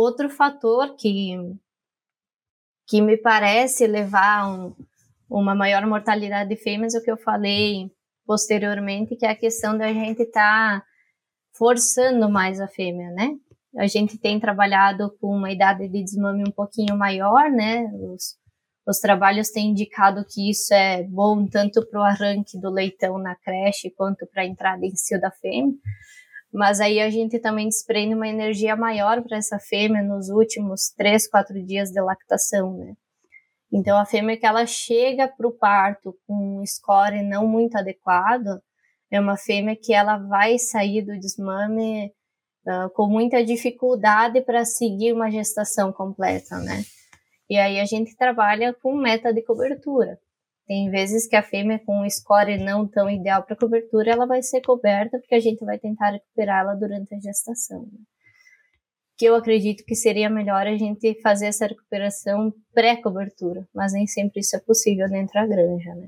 outro 0.00 0.30
fator 0.30 0.96
que, 0.96 1.36
que 2.86 3.00
me 3.00 3.16
parece 3.16 3.86
levar 3.86 4.48
um, 4.48 4.74
uma 5.28 5.54
maior 5.54 5.86
mortalidade 5.86 6.48
de 6.48 6.56
fêmeas 6.56 6.94
é 6.94 6.98
o 6.98 7.02
que 7.02 7.10
eu 7.10 7.16
falei 7.16 7.90
posteriormente, 8.26 9.16
que 9.16 9.26
é 9.26 9.30
a 9.30 9.36
questão 9.36 9.76
da 9.76 9.92
gente 9.92 10.22
estar 10.22 10.80
tá 10.80 10.86
forçando 11.56 12.28
mais 12.30 12.60
a 12.60 12.68
fêmea, 12.68 13.10
né? 13.10 13.36
A 13.76 13.86
gente 13.86 14.18
tem 14.18 14.40
trabalhado 14.40 15.16
com 15.20 15.28
uma 15.28 15.50
idade 15.50 15.88
de 15.88 16.02
desmame 16.02 16.42
um 16.46 16.52
pouquinho 16.52 16.96
maior, 16.96 17.50
né? 17.50 17.84
Os, 17.94 18.36
os 18.86 18.98
trabalhos 18.98 19.50
têm 19.50 19.70
indicado 19.70 20.24
que 20.28 20.50
isso 20.50 20.74
é 20.74 21.02
bom 21.04 21.46
tanto 21.46 21.86
para 21.88 22.00
o 22.00 22.04
arranque 22.04 22.58
do 22.58 22.70
leitão 22.70 23.18
na 23.18 23.36
creche 23.36 23.90
quanto 23.90 24.26
para 24.26 24.42
a 24.42 24.46
entrada 24.46 24.84
em 24.84 24.94
cio 24.96 25.20
da 25.20 25.30
fêmea. 25.30 25.74
Mas 26.52 26.80
aí 26.80 27.00
a 27.00 27.08
gente 27.10 27.38
também 27.38 27.68
desprende 27.68 28.14
uma 28.14 28.28
energia 28.28 28.74
maior 28.74 29.22
para 29.22 29.36
essa 29.36 29.58
fêmea 29.58 30.02
nos 30.02 30.28
últimos 30.28 30.90
três, 30.96 31.28
quatro 31.28 31.62
dias 31.64 31.90
de 31.90 32.00
lactação, 32.00 32.76
né? 32.76 32.94
Então 33.72 33.96
a 33.96 34.04
fêmea 34.04 34.36
que 34.36 34.44
ela 34.44 34.66
chega 34.66 35.28
para 35.28 35.46
o 35.46 35.52
parto 35.52 36.16
com 36.26 36.60
um 36.60 36.66
score 36.66 37.22
não 37.22 37.46
muito 37.46 37.76
adequado 37.76 38.60
é 39.10 39.20
uma 39.20 39.36
fêmea 39.36 39.76
que 39.76 39.92
ela 39.92 40.16
vai 40.16 40.58
sair 40.58 41.02
do 41.02 41.18
desmame 41.18 42.12
uh, 42.66 42.90
com 42.94 43.06
muita 43.06 43.44
dificuldade 43.44 44.40
para 44.40 44.64
seguir 44.64 45.12
uma 45.12 45.30
gestação 45.30 45.92
completa, 45.92 46.58
né? 46.58 46.82
E 47.48 47.56
aí 47.56 47.80
a 47.80 47.84
gente 47.84 48.16
trabalha 48.16 48.72
com 48.72 48.94
meta 48.94 49.32
de 49.32 49.42
cobertura. 49.42 50.18
Tem 50.70 50.88
vezes 50.88 51.26
que 51.26 51.34
a 51.34 51.42
fêmea 51.42 51.80
com 51.84 52.00
um 52.00 52.08
score 52.08 52.56
não 52.56 52.86
tão 52.86 53.10
ideal 53.10 53.42
para 53.42 53.56
cobertura, 53.56 54.12
ela 54.12 54.24
vai 54.24 54.40
ser 54.40 54.60
coberta 54.60 55.18
porque 55.18 55.34
a 55.34 55.40
gente 55.40 55.64
vai 55.64 55.80
tentar 55.80 56.10
recuperá-la 56.10 56.74
durante 56.76 57.12
a 57.12 57.18
gestação. 57.18 57.88
Né? 57.90 57.98
Que 59.18 59.24
eu 59.24 59.34
acredito 59.34 59.84
que 59.84 59.96
seria 59.96 60.30
melhor 60.30 60.68
a 60.68 60.76
gente 60.76 61.20
fazer 61.22 61.46
essa 61.46 61.66
recuperação 61.66 62.54
pré-cobertura, 62.72 63.66
mas 63.74 63.92
nem 63.92 64.06
sempre 64.06 64.42
isso 64.42 64.54
é 64.54 64.60
possível 64.60 65.08
dentro 65.08 65.34
da 65.34 65.44
granja, 65.44 65.92
né? 65.92 65.98